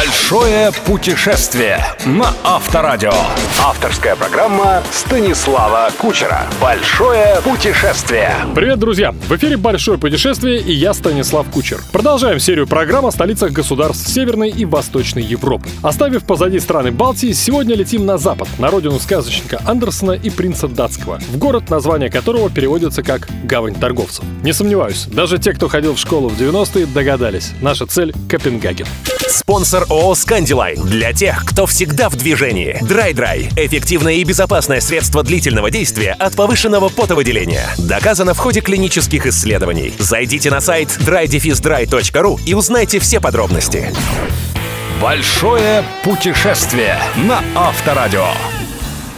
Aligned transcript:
Большое 0.00 0.72
путешествие 0.86 1.84
на 2.06 2.32
Авторадио. 2.42 3.12
Авторская 3.62 4.16
программа 4.16 4.82
Станислава 4.90 5.90
Кучера. 5.98 6.46
Большое 6.58 7.36
путешествие. 7.44 8.34
Привет, 8.54 8.78
друзья! 8.78 9.12
В 9.12 9.36
эфире 9.36 9.58
«Большое 9.58 9.98
путешествие» 9.98 10.58
и 10.58 10.72
я, 10.72 10.94
Станислав 10.94 11.50
Кучер. 11.50 11.82
Продолжаем 11.92 12.40
серию 12.40 12.66
программ 12.66 13.04
о 13.04 13.10
столицах 13.10 13.52
государств 13.52 14.08
Северной 14.08 14.48
и 14.48 14.64
Восточной 14.64 15.22
Европы. 15.22 15.68
Оставив 15.82 16.24
позади 16.24 16.60
страны 16.60 16.92
Балтии, 16.92 17.32
сегодня 17.32 17.74
летим 17.74 18.06
на 18.06 18.16
запад, 18.16 18.48
на 18.58 18.70
родину 18.70 18.98
сказочника 19.00 19.60
Андерсона 19.66 20.12
и 20.12 20.30
принца 20.30 20.66
датского, 20.66 21.18
в 21.18 21.36
город, 21.36 21.68
название 21.68 22.08
которого 22.08 22.48
переводится 22.48 23.02
как 23.02 23.28
«Гавань 23.44 23.74
торговцев». 23.74 24.24
Не 24.42 24.54
сомневаюсь, 24.54 25.04
даже 25.12 25.36
те, 25.36 25.52
кто 25.52 25.68
ходил 25.68 25.94
в 25.94 25.98
школу 25.98 26.30
в 26.30 26.40
90-е, 26.40 26.86
догадались. 26.86 27.52
Наша 27.60 27.84
цель— 27.84 28.14
Копенгаген. 28.30 28.86
Спонсор 29.28 29.86
ООО 29.90 30.14
«Скандилайн». 30.14 30.80
Для 30.84 31.12
тех, 31.12 31.44
кто 31.44 31.66
всегда 31.66 32.08
в 32.08 32.16
движении. 32.16 32.78
Драй-драй– 32.80 33.48
эффективное 33.56 34.14
и 34.14 34.24
безопасное 34.24 34.80
средство 34.80 35.24
длительного 35.24 35.70
действия 35.70 36.12
от 36.12 36.36
повышенного 36.36 36.88
потовыделения. 36.88 37.68
Доказано 37.76 38.34
в 38.34 38.38
ходе 38.38 38.60
клинических 38.60 39.26
исследований. 39.26 39.92
Зайдите 39.98 40.50
на 40.50 40.60
сайт 40.60 40.90
drydefisdry.ru 40.90 42.38
и 42.46 42.54
узнайте 42.54 43.00
все 43.00 43.20
подробности. 43.20 43.92
Большое 45.02 45.82
путешествие 46.04 46.96
на 47.16 47.42
Авторадио. 47.56 48.26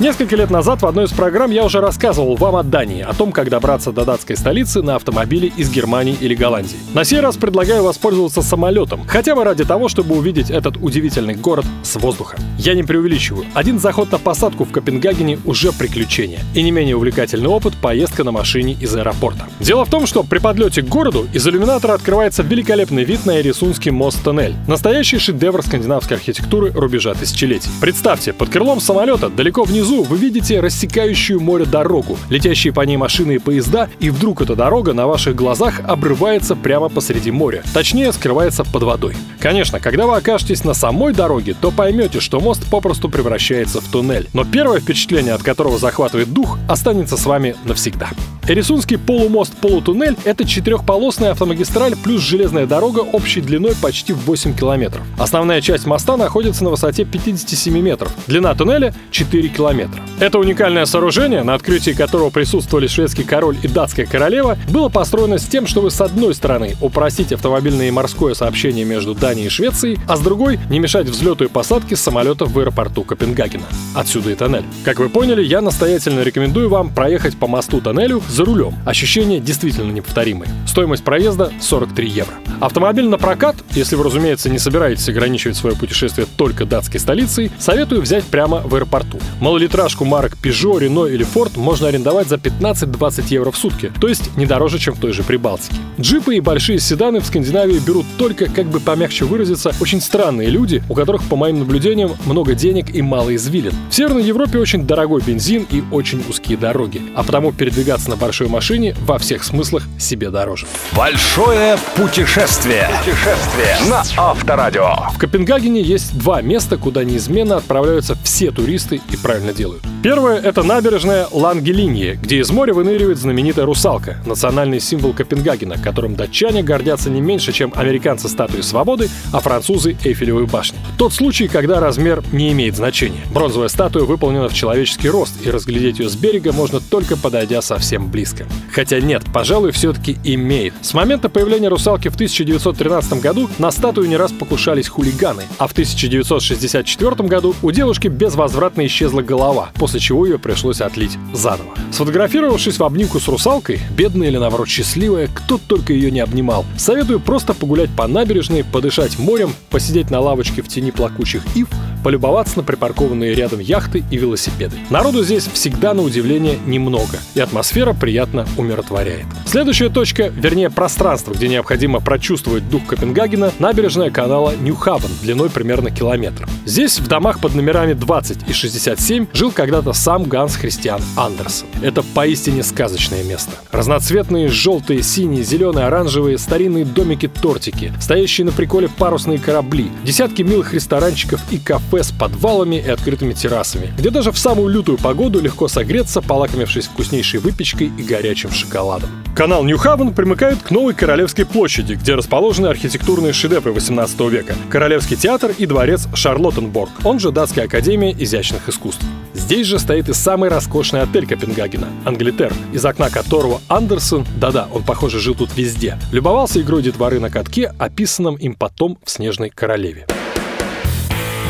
Несколько 0.00 0.36
лет 0.36 0.50
назад 0.50 0.82
в 0.82 0.86
одной 0.86 1.04
из 1.04 1.12
программ 1.12 1.50
я 1.50 1.64
уже 1.64 1.80
рассказывал 1.80 2.34
вам 2.36 2.56
о 2.56 2.62
Дании, 2.62 3.02
о 3.02 3.12
том, 3.12 3.30
как 3.30 3.50
добраться 3.50 3.92
до 3.92 4.04
датской 4.04 4.36
столицы 4.36 4.82
на 4.82 4.96
автомобиле 4.96 5.52
из 5.56 5.70
Германии 5.70 6.16
или 6.18 6.34
Голландии. 6.34 6.76
На 6.94 7.04
сей 7.04 7.20
раз 7.20 7.36
предлагаю 7.36 7.84
воспользоваться 7.84 8.42
самолетом, 8.42 9.06
хотя 9.06 9.36
бы 9.36 9.44
ради 9.44 9.64
того, 9.64 9.88
чтобы 9.88 10.16
увидеть 10.16 10.50
этот 10.50 10.76
удивительный 10.78 11.34
город 11.34 11.66
с 11.84 11.96
воздуха. 11.96 12.36
Я 12.58 12.74
не 12.74 12.82
преувеличиваю. 12.82 13.44
Один 13.54 13.78
заход 13.78 14.10
на 14.10 14.18
посадку 14.18 14.64
в 14.64 14.72
Копенгагене 14.72 15.38
уже 15.44 15.72
приключение. 15.72 16.40
И 16.54 16.62
не 16.62 16.70
менее 16.70 16.96
увлекательный 16.96 17.48
опыт 17.48 17.74
поездка 17.74 18.24
на 18.24 18.32
машине 18.32 18.76
из 18.80 18.94
аэропорта. 18.96 19.46
Дело 19.60 19.84
в 19.84 19.90
том, 19.90 20.06
что 20.06 20.24
при 20.24 20.38
подлете 20.38 20.82
к 20.82 20.88
городу 20.88 21.28
из 21.32 21.46
иллюминатора 21.46 21.92
открывается 21.94 22.42
великолепный 22.42 23.04
вид 23.04 23.26
на 23.26 23.40
Эрисунский 23.40 23.90
мост-тоннель. 23.90 24.54
Настоящий 24.66 25.18
шедевр 25.18 25.62
скандинавской 25.62 26.16
архитектуры 26.16 26.72
рубежа 26.72 27.14
тысячелетий. 27.14 27.70
Представьте, 27.80 28.32
под 28.32 28.48
крылом 28.48 28.80
самолета 28.80 29.28
далеко 29.28 29.64
внизу 29.64 29.91
Внизу 29.92 30.04
вы 30.04 30.16
видите 30.16 30.58
рассекающую 30.60 31.38
море 31.38 31.66
дорогу, 31.66 32.18
летящие 32.30 32.72
по 32.72 32.80
ней 32.80 32.96
машины 32.96 33.32
и 33.32 33.38
поезда, 33.38 33.90
и 34.00 34.08
вдруг 34.08 34.40
эта 34.40 34.56
дорога 34.56 34.94
на 34.94 35.06
ваших 35.06 35.34
глазах 35.34 35.80
обрывается 35.86 36.56
прямо 36.56 36.88
посреди 36.88 37.30
моря. 37.30 37.62
Точнее, 37.74 38.10
скрывается 38.12 38.64
под 38.64 38.84
водой. 38.84 39.14
Конечно, 39.38 39.80
когда 39.80 40.06
вы 40.06 40.16
окажетесь 40.16 40.64
на 40.64 40.72
самой 40.72 41.12
дороге, 41.12 41.54
то 41.60 41.70
поймете, 41.70 42.20
что 42.20 42.40
мост 42.40 42.64
попросту 42.70 43.10
превращается 43.10 43.82
в 43.82 43.88
туннель. 43.88 44.30
Но 44.32 44.46
первое 44.46 44.80
впечатление, 44.80 45.34
от 45.34 45.42
которого 45.42 45.78
захватывает 45.78 46.32
дух, 46.32 46.58
останется 46.70 47.18
с 47.18 47.26
вами 47.26 47.54
навсегда. 47.64 48.08
Эрисунский 48.48 48.98
полумост-полутуннель— 48.98 50.16
это 50.24 50.44
четырехполосная 50.44 51.30
автомагистраль 51.30 51.94
плюс 51.96 52.22
железная 52.22 52.66
дорога 52.66 52.98
общей 52.98 53.40
длиной 53.40 53.74
почти 53.80 54.12
в 54.12 54.24
8 54.26 54.56
километров. 54.56 55.02
Основная 55.16 55.60
часть 55.60 55.86
моста 55.86 56.16
находится 56.16 56.64
на 56.64 56.70
высоте 56.70 57.04
57 57.04 57.78
метров. 57.78 58.12
Длина 58.26 58.52
туннеля— 58.54 58.92
4 59.12 59.48
километра. 59.48 60.02
Это 60.18 60.40
уникальное 60.40 60.86
сооружение, 60.86 61.44
на 61.44 61.54
открытии 61.54 61.92
которого 61.92 62.30
присутствовали 62.30 62.88
шведский 62.88 63.22
король 63.22 63.58
и 63.62 63.68
датская 63.68 64.06
королева, 64.06 64.58
было 64.70 64.88
построено 64.88 65.38
с 65.38 65.44
тем, 65.44 65.68
чтобы 65.68 65.92
с 65.92 66.00
одной 66.00 66.34
стороны 66.34 66.74
упростить 66.80 67.32
автомобильное 67.32 67.88
и 67.88 67.92
морское 67.92 68.34
сообщение 68.34 68.84
между 68.84 69.14
Данией 69.14 69.46
и 69.46 69.50
Швецией, 69.50 70.00
а 70.08 70.16
с 70.16 70.20
другой— 70.20 70.58
не 70.70 70.80
мешать 70.80 71.06
взлету 71.06 71.44
и 71.44 71.48
посадке 71.48 71.94
самолетов 71.94 72.50
в 72.50 72.58
аэропорту 72.58 73.04
Копенгагена. 73.04 73.64
Отсюда 73.94 74.30
и 74.30 74.34
тоннель. 74.34 74.64
Как 74.84 74.98
вы 74.98 75.08
поняли, 75.08 75.44
я 75.44 75.60
настоятельно 75.60 76.22
рекомендую 76.22 76.68
вам 76.68 76.90
проехать 76.90 77.36
по 77.36 77.46
мосту-тоннелю 77.46 78.20
за 78.32 78.44
рулем. 78.44 78.74
Ощущения 78.86 79.40
действительно 79.40 79.92
неповторимые. 79.92 80.50
Стоимость 80.66 81.04
проезда 81.04 81.52
43 81.60 82.08
евро. 82.08 82.34
Автомобиль 82.60 83.08
на 83.08 83.18
прокат, 83.18 83.56
если 83.72 83.96
вы, 83.96 84.04
разумеется, 84.04 84.48
не 84.48 84.58
собираетесь 84.58 85.08
ограничивать 85.08 85.56
свое 85.56 85.76
путешествие 85.76 86.26
только 86.36 86.64
датской 86.64 87.00
столицей, 87.00 87.50
советую 87.58 88.00
взять 88.00 88.24
прямо 88.24 88.62
в 88.64 88.74
аэропорту. 88.74 89.18
Малолитражку 89.40 90.04
марок 90.04 90.36
Peugeot, 90.42 90.80
Renault 90.80 91.12
или 91.12 91.26
Ford 91.26 91.58
можно 91.58 91.88
арендовать 91.88 92.28
за 92.28 92.36
15-20 92.36 93.24
евро 93.28 93.50
в 93.50 93.56
сутки, 93.56 93.92
то 94.00 94.08
есть 94.08 94.36
не 94.36 94.46
дороже, 94.46 94.78
чем 94.78 94.94
в 94.94 95.00
той 95.00 95.12
же 95.12 95.22
Прибалтике. 95.22 95.76
Джипы 96.00 96.36
и 96.36 96.40
большие 96.40 96.78
седаны 96.78 97.20
в 97.20 97.26
Скандинавии 97.26 97.78
берут 97.78 98.06
только, 98.16 98.46
как 98.46 98.66
бы 98.66 98.80
помягче 98.80 99.24
выразиться, 99.24 99.72
очень 99.80 100.00
странные 100.00 100.48
люди, 100.48 100.82
у 100.88 100.94
которых, 100.94 101.22
по 101.24 101.36
моим 101.36 101.58
наблюдениям, 101.58 102.12
много 102.24 102.54
денег 102.54 102.94
и 102.94 103.02
мало 103.02 103.34
извилин. 103.34 103.72
В 103.90 103.94
Северной 103.94 104.22
Европе 104.22 104.58
очень 104.58 104.86
дорогой 104.86 105.20
бензин 105.20 105.66
и 105.70 105.82
очень 105.90 106.22
узкие 106.28 106.56
дороги, 106.56 107.02
а 107.14 107.22
потому 107.22 107.52
передвигаться 107.52 108.08
на 108.08 108.16
большой 108.22 108.46
машине 108.46 108.94
во 109.00 109.18
всех 109.18 109.42
смыслах 109.42 109.82
себе 109.98 110.30
дороже. 110.30 110.66
Большое 110.96 111.76
путешествие. 111.96 112.88
Путешествие 113.00 113.76
на 113.90 114.04
Авторадио. 114.16 114.94
В 115.12 115.18
Копенгагене 115.18 115.82
есть 115.82 116.16
два 116.16 116.40
места, 116.40 116.76
куда 116.76 117.02
неизменно 117.02 117.56
отправляются 117.56 118.16
все 118.22 118.52
туристы 118.52 119.00
и 119.10 119.16
правильно 119.16 119.52
делают. 119.52 119.82
Первое— 120.02 120.40
это 120.42 120.64
набережная 120.64 121.28
Лангелинье, 121.30 122.18
где 122.20 122.38
из 122.38 122.50
моря 122.50 122.74
выныривает 122.74 123.18
знаменитая 123.18 123.66
русалка, 123.66 124.16
национальный 124.26 124.80
символ 124.80 125.12
Копенгагена, 125.12 125.78
которым 125.78 126.16
датчане 126.16 126.64
гордятся 126.64 127.08
не 127.08 127.20
меньше, 127.20 127.52
чем 127.52 127.72
американцы 127.76 128.28
статуи 128.28 128.62
свободы, 128.62 129.08
а 129.32 129.38
французы 129.38 129.96
Эйфелевой 130.02 130.46
башни. 130.46 130.76
Тот 130.98 131.12
случай, 131.12 131.46
когда 131.46 131.78
размер 131.78 132.24
не 132.32 132.50
имеет 132.50 132.74
значения. 132.74 133.20
Бронзовая 133.32 133.68
статуя 133.68 134.02
выполнена 134.02 134.48
в 134.48 134.54
человеческий 134.54 135.08
рост, 135.08 135.34
и 135.46 135.50
разглядеть 135.52 136.00
ее 136.00 136.08
с 136.08 136.16
берега 136.16 136.52
можно 136.52 136.80
только 136.80 137.16
подойдя 137.16 137.62
совсем 137.62 138.10
близко. 138.10 138.44
Хотя 138.72 138.98
нет, 139.00 139.22
пожалуй, 139.32 139.70
все-таки 139.70 140.18
имеет. 140.24 140.74
С 140.82 140.94
момента 140.94 141.28
появления 141.28 141.68
русалки 141.68 142.08
в 142.08 142.16
1913 142.16 143.20
году 143.20 143.48
на 143.58 143.70
статую 143.70 144.08
не 144.08 144.16
раз 144.16 144.32
покушались 144.32 144.88
хулиганы, 144.88 145.44
а 145.58 145.68
в 145.68 145.72
1964 145.72 147.28
году 147.28 147.54
у 147.62 147.70
девушки 147.70 148.08
безвозвратно 148.08 148.84
исчезла 148.84 149.22
голова, 149.22 149.70
после 149.74 149.91
чего 149.98 150.26
ее 150.26 150.38
пришлось 150.38 150.80
отлить 150.80 151.18
заново. 151.32 151.70
Сфотографировавшись 151.90 152.78
в 152.78 152.84
обнимку 152.84 153.20
с 153.20 153.28
русалкой, 153.28 153.80
бедная 153.96 154.28
или 154.28 154.38
наоборот 154.38 154.68
счастливая, 154.68 155.28
кто 155.32 155.58
только 155.58 155.92
ее 155.92 156.10
не 156.10 156.20
обнимал, 156.20 156.64
советую 156.76 157.20
просто 157.20 157.54
погулять 157.54 157.90
по 157.96 158.06
набережной, 158.06 158.64
подышать 158.64 159.18
морем, 159.18 159.52
посидеть 159.70 160.10
на 160.10 160.20
лавочке 160.20 160.62
в 160.62 160.68
тени 160.68 160.90
плакучих 160.90 161.42
ив, 161.54 161.68
полюбоваться 162.02 162.58
на 162.58 162.62
припаркованные 162.62 163.34
рядом 163.34 163.60
яхты 163.60 164.02
и 164.10 164.16
велосипеды. 164.16 164.76
Народу 164.90 165.22
здесь 165.22 165.46
всегда 165.46 165.94
на 165.94 166.02
удивление 166.02 166.58
немного, 166.66 167.18
и 167.34 167.40
атмосфера 167.40 167.92
приятно 167.92 168.46
умиротворяет. 168.56 169.26
Следующая 169.46 169.88
точка, 169.88 170.28
вернее 170.28 170.70
пространство, 170.70 171.32
где 171.32 171.48
необходимо 171.48 172.00
прочувствовать 172.00 172.68
дух 172.68 172.86
Копенгагена, 172.86 173.52
набережная 173.58 174.10
канала 174.10 174.54
Ньюхавен 174.56 175.10
длиной 175.22 175.50
примерно 175.50 175.90
километр. 175.90 176.48
Здесь 176.64 176.98
в 176.98 177.06
домах 177.06 177.40
под 177.40 177.54
номерами 177.54 177.92
20 177.92 178.48
и 178.48 178.52
67 178.52 179.26
жил 179.32 179.52
когда-то 179.52 179.92
сам 179.92 180.24
Ганс 180.24 180.56
Христиан 180.56 181.00
Андерсон. 181.16 181.68
Это 181.82 182.02
поистине 182.02 182.62
сказочное 182.62 183.22
место. 183.24 183.52
Разноцветные 183.70 184.48
желтые, 184.48 185.02
синие, 185.02 185.44
зеленые, 185.44 185.86
оранжевые, 185.86 186.38
старинные 186.38 186.84
домики-тортики, 186.84 187.92
стоящие 188.00 188.46
на 188.46 188.52
приколе 188.52 188.88
парусные 188.88 189.38
корабли, 189.38 189.90
десятки 190.04 190.42
милых 190.42 190.74
ресторанчиков 190.74 191.40
и 191.50 191.58
кафе 191.58 191.91
с 192.00 192.10
подвалами 192.10 192.76
и 192.76 192.88
открытыми 192.88 193.32
террасами, 193.32 193.92
где 193.98 194.10
даже 194.10 194.32
в 194.32 194.38
самую 194.38 194.68
лютую 194.68 194.98
погоду 194.98 195.40
легко 195.40 195.68
согреться, 195.68 196.22
полакомившись 196.22 196.86
вкуснейшей 196.86 197.40
выпечкой 197.40 197.92
и 197.98 198.02
горячим 198.02 198.50
шоколадом. 198.50 199.10
Канал 199.36 199.64
Ньюхавен 199.64 200.12
примыкает 200.12 200.62
к 200.62 200.70
Новой 200.70 200.94
Королевской 200.94 201.44
площади, 201.44 201.94
где 201.94 202.14
расположены 202.14 202.66
архитектурные 202.66 203.32
шедевры 203.32 203.72
18 203.72 204.20
века, 204.30 204.54
Королевский 204.70 205.16
театр 205.16 205.52
и 205.56 205.66
дворец 205.66 206.08
Шарлоттенборг, 206.14 206.90
он 207.04 207.18
же 207.18 207.30
Датская 207.30 207.64
академия 207.64 208.12
изящных 208.12 208.68
искусств. 208.68 209.04
Здесь 209.34 209.66
же 209.66 209.78
стоит 209.78 210.08
и 210.08 210.14
самый 210.14 210.50
роскошный 210.50 211.02
отель 211.02 211.26
Копенгагена– 211.26 211.88
Англитер, 212.04 212.52
из 212.72 212.84
окна 212.84 213.10
которого 213.10 213.60
Андерсон, 213.68 214.26
да-да, 214.36 214.68
он, 214.72 214.82
похоже, 214.82 215.18
жил 215.18 215.34
тут 215.34 215.56
везде, 215.56 215.98
любовался 216.12 216.60
игрой 216.60 216.82
детворы 216.82 217.18
на 217.18 217.30
катке, 217.30 217.72
описанном 217.78 218.36
им 218.36 218.54
потом 218.54 218.98
в 219.04 219.10
«Снежной 219.10 219.50
королеве». 219.50 220.06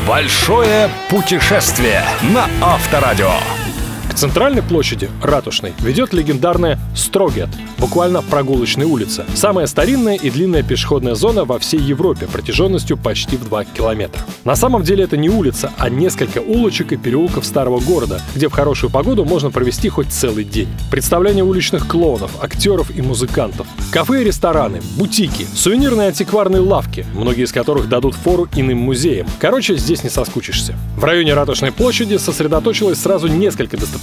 Большое 0.07 0.89
путешествие 1.09 2.03
на 2.23 2.49
Авторадио. 2.61 3.62
К 4.13 4.15
центральной 4.15 4.61
площади, 4.61 5.09
Ратушной, 5.23 5.73
ведет 5.79 6.13
легендарная 6.13 6.79
Строгет, 6.95 7.49
буквально 7.79 8.21
прогулочная 8.21 8.85
улица. 8.85 9.25
Самая 9.33 9.65
старинная 9.65 10.15
и 10.15 10.29
длинная 10.29 10.61
пешеходная 10.61 11.15
зона 11.15 11.45
во 11.45 11.57
всей 11.57 11.79
Европе 11.79 12.27
протяженностью 12.27 12.95
почти 12.95 13.37
в 13.37 13.45
2 13.45 13.65
километра. 13.65 14.21
На 14.45 14.55
самом 14.55 14.83
деле 14.83 15.03
это 15.03 15.17
не 15.17 15.29
улица, 15.29 15.71
а 15.79 15.89
несколько 15.89 16.37
улочек 16.39 16.91
и 16.91 16.97
переулков 16.97 17.43
старого 17.43 17.79
города, 17.79 18.21
где 18.35 18.49
в 18.49 18.51
хорошую 18.51 18.91
погоду 18.91 19.25
можно 19.25 19.49
провести 19.49 19.89
хоть 19.89 20.11
целый 20.11 20.43
день. 20.43 20.69
Представление 20.91 21.43
уличных 21.43 21.87
клоунов, 21.87 22.31
актеров 22.41 22.95
и 22.95 23.01
музыкантов. 23.01 23.65
Кафе 23.91 24.21
и 24.21 24.25
рестораны, 24.25 24.81
бутики, 24.95 25.47
сувенирные 25.55 26.09
антикварные 26.09 26.61
лавки, 26.61 27.03
многие 27.15 27.45
из 27.45 27.51
которых 27.51 27.89
дадут 27.89 28.13
фору 28.13 28.47
иным 28.55 28.77
музеям. 28.77 29.25
Короче, 29.39 29.75
здесь 29.75 30.03
не 30.03 30.11
соскучишься. 30.11 30.75
В 30.97 31.03
районе 31.03 31.33
Ратушной 31.33 31.71
площади 31.71 32.17
сосредоточилось 32.17 33.01
сразу 33.01 33.27
несколько 33.27 33.75
достопримечательностей, 33.75 34.02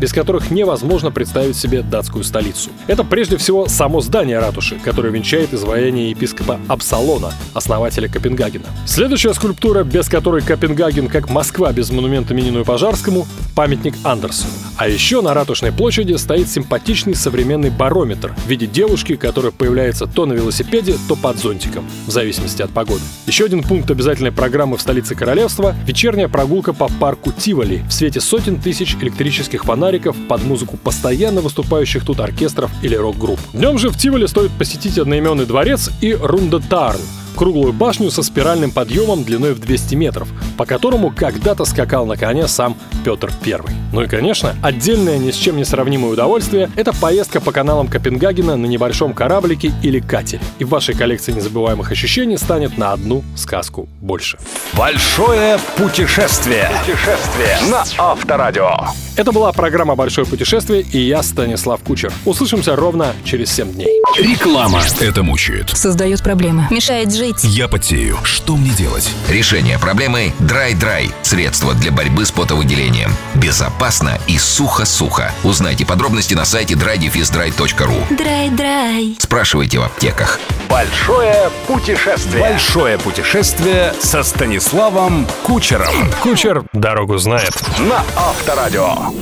без 0.00 0.12
которых 0.12 0.50
невозможно 0.50 1.10
представить 1.10 1.56
себе 1.56 1.82
датскую 1.82 2.24
столицу. 2.24 2.70
Это 2.86 3.04
прежде 3.04 3.36
всего 3.36 3.66
само 3.66 4.00
здание 4.00 4.38
ратуши, 4.38 4.78
которое 4.82 5.10
венчает 5.10 5.54
изваяние 5.54 6.10
епископа 6.10 6.60
Апсалона, 6.68 7.32
основателя 7.54 8.08
Копенгагена. 8.08 8.66
Следующая 8.86 9.34
скульптура, 9.34 9.84
без 9.84 10.08
которой 10.08 10.42
Копенгаген, 10.42 11.08
как 11.08 11.30
Москва 11.30 11.72
без 11.72 11.90
монумента 11.90 12.34
Минину 12.34 12.60
и 12.60 12.64
Пожарскому, 12.64 13.26
памятник 13.54 13.94
Андерсону. 14.04 14.65
А 14.78 14.88
еще 14.88 15.22
на 15.22 15.32
Ратушной 15.32 15.72
площади 15.72 16.12
стоит 16.14 16.50
симпатичный 16.50 17.14
современный 17.14 17.70
барометр 17.70 18.34
в 18.44 18.46
виде 18.46 18.66
девушки, 18.66 19.16
которая 19.16 19.50
появляется 19.50 20.06
то 20.06 20.26
на 20.26 20.34
велосипеде, 20.34 20.96
то 21.08 21.16
под 21.16 21.38
зонтиком, 21.38 21.88
в 22.06 22.10
зависимости 22.10 22.60
от 22.60 22.70
погоды. 22.70 23.00
Еще 23.26 23.46
один 23.46 23.62
пункт 23.62 23.90
обязательной 23.90 24.32
программы 24.32 24.76
в 24.76 24.82
столице 24.82 25.14
королевства– 25.14 25.74
вечерняя 25.86 26.28
прогулка 26.28 26.74
по 26.74 26.88
парку 26.88 27.32
Тиволи 27.32 27.82
в 27.88 27.92
свете 27.92 28.20
сотен 28.20 28.60
тысяч 28.60 28.96
электрических 29.00 29.64
фонариков 29.64 30.14
под 30.28 30.44
музыку 30.44 30.76
постоянно 30.76 31.40
выступающих 31.40 32.04
тут 32.04 32.20
оркестров 32.20 32.70
или 32.82 32.94
рок-групп. 32.94 33.40
Днем 33.54 33.78
же 33.78 33.88
в 33.88 33.96
Тиволи 33.96 34.26
стоит 34.26 34.50
посетить 34.52 34.98
одноименный 34.98 35.46
дворец 35.46 35.90
и 36.02 36.12
Рундатарн, 36.12 37.00
круглую 37.36 37.72
башню 37.72 38.10
со 38.10 38.22
спиральным 38.22 38.72
подъемом 38.72 39.22
длиной 39.22 39.54
в 39.54 39.60
200 39.60 39.94
метров, 39.94 40.28
по 40.56 40.64
которому 40.64 41.12
когда-то 41.14 41.64
скакал 41.64 42.06
на 42.06 42.16
коне 42.16 42.48
сам 42.48 42.76
Петр 43.04 43.30
I. 43.44 43.60
Ну 43.92 44.02
и, 44.02 44.08
конечно, 44.08 44.56
отдельное 44.62 45.18
ни 45.18 45.30
с 45.30 45.36
чем 45.36 45.56
не 45.56 45.64
сравнимое 45.64 46.12
удовольствие– 46.12 46.70
это 46.76 46.92
поездка 46.92 47.40
по 47.40 47.52
каналам 47.52 47.88
Копенгагена 47.88 48.56
на 48.56 48.66
небольшом 48.66 49.12
кораблике 49.12 49.72
или 49.82 50.00
катере. 50.00 50.42
И 50.58 50.64
в 50.64 50.70
вашей 50.70 50.94
коллекции 50.94 51.32
незабываемых 51.32 51.92
ощущений 51.92 52.38
станет 52.38 52.78
на 52.78 52.92
одну 52.92 53.22
сказку 53.36 53.88
больше. 54.00 54.38
Большое 54.72 55.58
путешествие. 55.76 56.70
Путешествие 56.84 57.58
на 57.70 57.84
Авторадио. 57.98 58.70
Это 59.16 59.32
была 59.32 59.50
программа 59.52 59.96
«Большое 59.96 60.26
путешествие» 60.26 60.82
и 60.82 60.98
я, 60.98 61.22
Станислав 61.22 61.80
Кучер. 61.82 62.12
Услышимся 62.26 62.76
ровно 62.76 63.14
через 63.24 63.50
7 63.52 63.72
дней. 63.72 63.88
Реклама. 64.18 64.82
Это 65.00 65.22
мучает. 65.22 65.70
Создает 65.70 66.22
проблемы. 66.22 66.68
Мешает 66.70 67.14
жить. 67.14 67.25
Я 67.42 67.68
потею. 67.68 68.18
Что 68.22 68.56
мне 68.56 68.70
делать? 68.70 69.10
Решение 69.28 69.78
проблемы 69.78 70.32
Драй-Драй. 70.38 71.10
Средство 71.22 71.74
для 71.74 71.90
борьбы 71.90 72.24
с 72.24 72.30
потовыделением. 72.30 73.10
Безопасно 73.34 74.18
и 74.26 74.38
сухо-сухо. 74.38 75.32
Узнайте 75.42 75.84
подробности 75.84 76.34
на 76.34 76.44
сайте 76.44 76.74
drydefisdry.ru 76.74 78.16
Драй-драй. 78.16 79.16
Спрашивайте 79.18 79.78
в 79.78 79.82
аптеках. 79.82 80.38
Большое 80.68 81.50
путешествие. 81.66 82.42
Большое 82.42 82.98
путешествие 82.98 83.92
со 84.00 84.22
Станиславом 84.22 85.26
Кучером. 85.42 85.94
Кучер 86.22 86.64
дорогу 86.72 87.18
знает. 87.18 87.52
На 87.78 88.04
Авторадио. 88.16 89.12